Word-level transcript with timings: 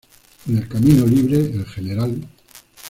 Con 0.47 0.57
el 0.57 0.67
camino 0.67 1.05
libre, 1.05 1.37
el 1.75 1.87
Gral. 1.89 2.23